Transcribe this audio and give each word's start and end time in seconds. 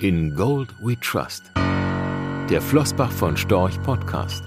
In 0.00 0.36
Gold 0.36 0.72
We 0.80 0.96
Trust. 1.00 1.50
Der 2.48 2.62
Flossbach 2.62 3.10
von 3.10 3.36
Storch 3.36 3.82
Podcast. 3.82 4.44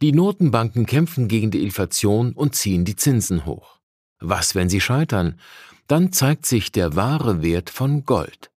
Die 0.00 0.12
Notenbanken 0.12 0.86
kämpfen 0.86 1.28
gegen 1.28 1.50
die 1.50 1.62
Inflation 1.62 2.32
und 2.32 2.54
ziehen 2.54 2.86
die 2.86 2.96
Zinsen 2.96 3.44
hoch. 3.44 3.80
Was, 4.20 4.54
wenn 4.54 4.70
sie 4.70 4.80
scheitern? 4.80 5.38
Dann 5.86 6.12
zeigt 6.14 6.46
sich 6.46 6.72
der 6.72 6.96
wahre 6.96 7.42
Wert 7.42 7.68
von 7.68 8.06
Gold. 8.06 8.50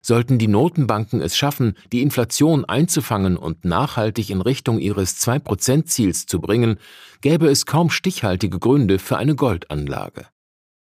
Sollten 0.00 0.38
die 0.38 0.48
Notenbanken 0.48 1.20
es 1.20 1.36
schaffen, 1.36 1.76
die 1.92 2.00
Inflation 2.00 2.64
einzufangen 2.64 3.36
und 3.36 3.66
nachhaltig 3.66 4.30
in 4.30 4.40
Richtung 4.40 4.78
ihres 4.78 5.18
2%-Ziels 5.18 6.24
zu 6.24 6.40
bringen, 6.40 6.78
gäbe 7.20 7.48
es 7.48 7.66
kaum 7.66 7.90
stichhaltige 7.90 8.58
Gründe 8.58 8.98
für 8.98 9.18
eine 9.18 9.34
Goldanlage. 9.34 10.31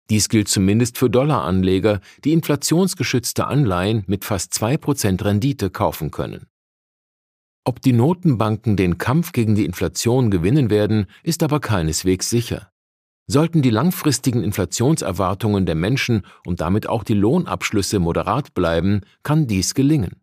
Dies 0.09 0.29
gilt 0.29 0.47
zumindest 0.47 0.97
für 0.97 1.09
Dollaranleger, 1.09 1.99
die 2.23 2.33
inflationsgeschützte 2.33 3.47
Anleihen 3.47 4.03
mit 4.07 4.23
fast 4.23 4.53
2% 4.53 5.23
Rendite 5.23 5.69
kaufen 5.69 6.11
können. 6.11 6.47
Ob 7.65 7.81
die 7.81 7.91
Notenbanken 7.91 8.77
den 8.77 8.97
Kampf 8.97 9.33
gegen 9.33 9.55
die 9.55 9.65
Inflation 9.65 10.31
gewinnen 10.31 10.69
werden, 10.69 11.07
ist 11.23 11.43
aber 11.43 11.59
keineswegs 11.59 12.29
sicher. 12.29 12.71
Sollten 13.29 13.61
die 13.61 13.71
langfristigen 13.71 14.41
Inflationserwartungen 14.41 15.65
der 15.65 15.75
Menschen 15.75 16.25
und 16.45 16.61
damit 16.61 16.87
auch 16.87 17.03
die 17.03 17.13
Lohnabschlüsse 17.13 17.99
moderat 17.99 18.53
bleiben, 18.53 19.01
kann 19.21 19.47
dies 19.47 19.73
gelingen. 19.73 20.21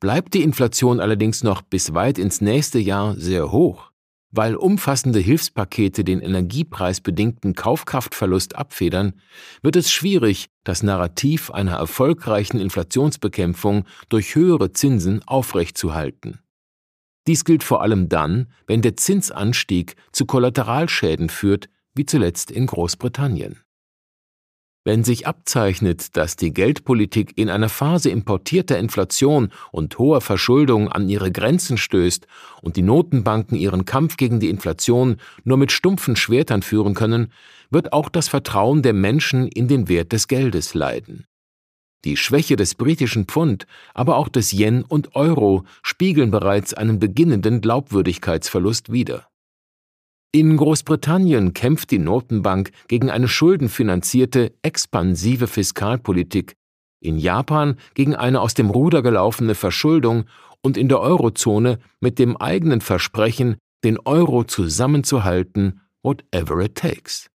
Bleibt 0.00 0.34
die 0.34 0.42
Inflation 0.42 0.98
allerdings 0.98 1.44
noch 1.44 1.62
bis 1.62 1.94
weit 1.94 2.18
ins 2.18 2.40
nächste 2.40 2.80
Jahr 2.80 3.14
sehr 3.14 3.52
hoch, 3.52 3.92
weil 4.30 4.54
umfassende 4.54 5.18
Hilfspakete 5.18 6.04
den 6.04 6.20
energiepreisbedingten 6.20 7.54
Kaufkraftverlust 7.54 8.56
abfedern, 8.56 9.14
wird 9.62 9.76
es 9.76 9.90
schwierig, 9.90 10.46
das 10.64 10.82
Narrativ 10.82 11.50
einer 11.50 11.76
erfolgreichen 11.76 12.60
Inflationsbekämpfung 12.60 13.84
durch 14.08 14.34
höhere 14.34 14.72
Zinsen 14.72 15.22
aufrechtzuhalten. 15.26 16.40
Dies 17.26 17.44
gilt 17.44 17.64
vor 17.64 17.82
allem 17.82 18.08
dann, 18.08 18.52
wenn 18.66 18.82
der 18.82 18.96
Zinsanstieg 18.96 19.96
zu 20.12 20.26
Kollateralschäden 20.26 21.28
führt, 21.28 21.68
wie 21.94 22.06
zuletzt 22.06 22.50
in 22.50 22.66
Großbritannien. 22.66 23.60
Wenn 24.86 25.02
sich 25.02 25.26
abzeichnet, 25.26 26.16
dass 26.16 26.36
die 26.36 26.54
Geldpolitik 26.54 27.32
in 27.34 27.50
einer 27.50 27.68
Phase 27.68 28.08
importierter 28.08 28.78
Inflation 28.78 29.50
und 29.72 29.98
hoher 29.98 30.20
Verschuldung 30.20 30.92
an 30.92 31.08
ihre 31.08 31.32
Grenzen 31.32 31.76
stößt 31.76 32.28
und 32.62 32.76
die 32.76 32.82
Notenbanken 32.82 33.58
ihren 33.58 33.84
Kampf 33.84 34.16
gegen 34.16 34.38
die 34.38 34.48
Inflation 34.48 35.16
nur 35.42 35.56
mit 35.56 35.72
stumpfen 35.72 36.14
Schwertern 36.14 36.62
führen 36.62 36.94
können, 36.94 37.32
wird 37.68 37.92
auch 37.92 38.08
das 38.08 38.28
Vertrauen 38.28 38.82
der 38.82 38.92
Menschen 38.92 39.48
in 39.48 39.66
den 39.66 39.88
Wert 39.88 40.12
des 40.12 40.28
Geldes 40.28 40.72
leiden. 40.72 41.26
Die 42.04 42.16
Schwäche 42.16 42.54
des 42.54 42.76
britischen 42.76 43.24
Pfund, 43.24 43.66
aber 43.92 44.14
auch 44.14 44.28
des 44.28 44.52
Yen 44.52 44.84
und 44.84 45.16
Euro 45.16 45.64
spiegeln 45.82 46.30
bereits 46.30 46.74
einen 46.74 47.00
beginnenden 47.00 47.60
Glaubwürdigkeitsverlust 47.60 48.92
wider. 48.92 49.26
In 50.36 50.58
Großbritannien 50.58 51.54
kämpft 51.54 51.90
die 51.90 51.98
Notenbank 51.98 52.70
gegen 52.88 53.08
eine 53.08 53.26
schuldenfinanzierte, 53.26 54.52
expansive 54.60 55.46
Fiskalpolitik, 55.46 56.52
in 57.00 57.16
Japan 57.16 57.76
gegen 57.94 58.14
eine 58.14 58.42
aus 58.42 58.52
dem 58.52 58.68
Ruder 58.68 59.00
gelaufene 59.00 59.54
Verschuldung 59.54 60.26
und 60.60 60.76
in 60.76 60.90
der 60.90 61.00
Eurozone 61.00 61.78
mit 62.00 62.18
dem 62.18 62.36
eigenen 62.36 62.82
Versprechen, 62.82 63.56
den 63.82 63.98
Euro 64.00 64.44
zusammenzuhalten, 64.44 65.80
whatever 66.02 66.60
it 66.60 66.74
takes. 66.74 67.30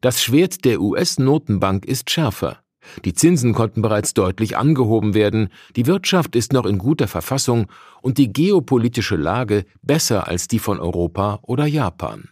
Das 0.00 0.22
Schwert 0.22 0.64
der 0.64 0.80
US-Notenbank 0.80 1.84
ist 1.84 2.08
schärfer. 2.08 2.62
Die 3.04 3.14
Zinsen 3.14 3.54
konnten 3.54 3.82
bereits 3.82 4.14
deutlich 4.14 4.56
angehoben 4.56 5.14
werden, 5.14 5.48
die 5.76 5.86
Wirtschaft 5.86 6.36
ist 6.36 6.52
noch 6.52 6.66
in 6.66 6.78
guter 6.78 7.08
Verfassung 7.08 7.66
und 8.02 8.18
die 8.18 8.32
geopolitische 8.32 9.16
Lage 9.16 9.64
besser 9.82 10.28
als 10.28 10.48
die 10.48 10.58
von 10.58 10.80
Europa 10.80 11.40
oder 11.42 11.66
Japan. 11.66 12.28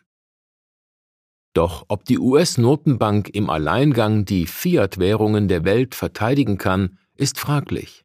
Doch 1.54 1.86
ob 1.88 2.04
die 2.04 2.18
US-Notenbank 2.18 3.30
im 3.30 3.50
Alleingang 3.50 4.24
die 4.24 4.46
Fiat-Währungen 4.46 5.48
der 5.48 5.64
Welt 5.64 5.94
verteidigen 5.94 6.58
kann, 6.58 6.98
ist 7.16 7.38
fraglich. 7.38 8.04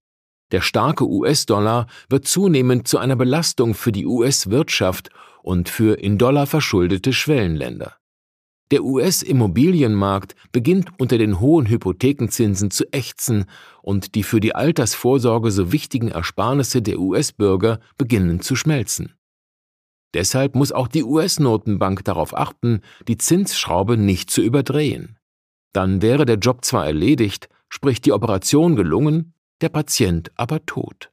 Der 0.51 0.61
starke 0.61 1.07
US-Dollar 1.07 1.87
wird 2.09 2.27
zunehmend 2.27 2.87
zu 2.87 2.97
einer 2.97 3.15
Belastung 3.15 3.73
für 3.73 3.91
die 3.91 4.05
US-Wirtschaft 4.05 5.09
und 5.41 5.69
für 5.69 5.99
in 5.99 6.17
Dollar 6.17 6.47
verschuldete 6.47 7.11
Schwellenländer. 7.13 7.95
Der 8.73 8.83
US-Immobilienmarkt 8.83 10.35
beginnt 10.51 10.89
unter 10.97 11.19
den 11.19 11.39
hohen 11.39 11.69
Hypothekenzinsen 11.69 12.71
zu 12.71 12.91
ächzen 12.91 13.45
und 13.83 14.15
die 14.15 14.23
für 14.23 14.39
die 14.39 14.55
Altersvorsorge 14.55 15.51
so 15.51 15.71
wichtigen 15.71 16.07
Ersparnisse 16.07 16.81
der 16.81 16.97
US-Bürger 16.97 17.79
beginnen 17.99 18.41
zu 18.41 18.55
schmelzen. 18.55 19.13
Deshalb 20.15 20.55
muss 20.55 20.71
auch 20.71 20.87
die 20.87 21.03
US-Notenbank 21.03 22.03
darauf 22.03 22.35
achten, 22.35 22.81
die 23.07 23.19
Zinsschraube 23.19 23.95
nicht 23.95 24.31
zu 24.31 24.41
überdrehen. 24.41 25.19
Dann 25.73 26.01
wäre 26.01 26.25
der 26.25 26.37
Job 26.37 26.65
zwar 26.65 26.87
erledigt, 26.87 27.49
sprich 27.69 28.01
die 28.01 28.11
Operation 28.11 28.75
gelungen, 28.75 29.35
der 29.61 29.69
Patient 29.69 30.31
aber 30.35 30.65
tot. 30.65 31.12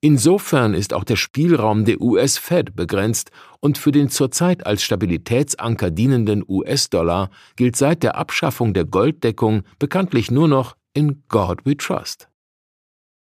Insofern 0.00 0.74
ist 0.74 0.94
auch 0.94 1.02
der 1.02 1.16
Spielraum 1.16 1.84
der 1.84 2.00
US-Fed 2.00 2.76
begrenzt 2.76 3.32
und 3.58 3.78
für 3.78 3.90
den 3.90 4.10
zurzeit 4.10 4.64
als 4.64 4.82
Stabilitätsanker 4.84 5.90
dienenden 5.90 6.44
US-Dollar 6.46 7.30
gilt 7.56 7.74
seit 7.74 8.04
der 8.04 8.16
Abschaffung 8.16 8.74
der 8.74 8.84
Golddeckung 8.84 9.64
bekanntlich 9.80 10.30
nur 10.30 10.46
noch 10.46 10.76
in 10.94 11.24
God 11.28 11.66
we 11.66 11.76
trust. 11.76 12.28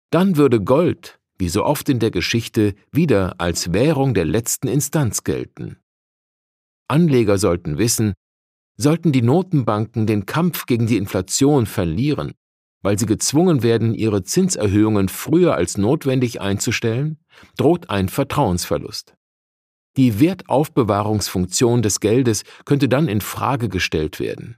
Dann 0.09 0.37
würde 0.37 0.59
Gold, 0.59 1.19
wie 1.37 1.49
so 1.49 1.63
oft 1.63 1.87
in 1.87 1.99
der 1.99 2.09
Geschichte, 2.09 2.73
wieder 2.91 3.35
als 3.39 3.71
Währung 3.71 4.15
der 4.15 4.25
letzten 4.25 4.67
Instanz 4.67 5.23
gelten. 5.23 5.77
Anleger 6.87 7.37
sollten 7.37 7.77
wissen, 7.77 8.13
sollten 8.77 9.11
die 9.11 9.21
Notenbanken 9.21 10.07
den 10.07 10.25
Kampf 10.25 10.65
gegen 10.65 10.87
die 10.87 10.97
Inflation 10.97 11.67
verlieren, 11.67 12.33
weil 12.85 12.99
sie 12.99 13.07
gezwungen 13.07 13.63
werden, 13.63 13.95
ihre 13.95 14.21
Zinserhöhungen 14.21 15.09
früher 15.09 15.55
als 15.55 15.75
notwendig 15.75 16.39
einzustellen, 16.39 17.17
droht 17.57 17.89
ein 17.89 18.09
Vertrauensverlust. 18.09 19.15
Die 19.97 20.19
Wertaufbewahrungsfunktion 20.19 21.81
des 21.81 21.99
Geldes 21.99 22.43
könnte 22.63 22.87
dann 22.87 23.07
in 23.07 23.21
Frage 23.21 23.69
gestellt 23.69 24.19
werden. 24.19 24.57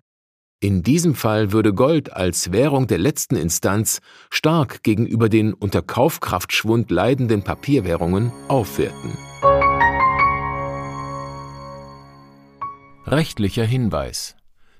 In 0.60 0.84
diesem 0.84 1.16
Fall 1.16 1.54
würde 1.54 1.74
Gold 1.74 2.12
als 2.12 2.52
Währung 2.52 2.88
der 2.88 2.98
letzten 2.98 3.38
Instanz 3.38 4.02
stark 4.30 4.84
gegenüber 4.84 5.30
den 5.30 5.54
unter 5.54 5.82
Kaufkraftschwund 5.82 6.92
leidenden 6.92 7.44
Papierwährungen 7.44 8.34
aufwerten. 8.50 9.18
Rechtlicher 13.06 13.64
Hinweis 13.64 14.37